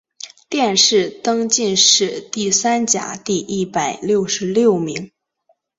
[0.49, 5.11] 殿试登进士第三甲第一百六十六名。